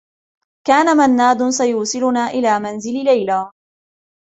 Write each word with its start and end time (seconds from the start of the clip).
كان 0.67 0.97
منّاد 0.97 1.49
سيوصلنا 1.49 2.27
إلى 2.27 2.59
منزل 2.59 2.93
ليلى. 3.03 3.51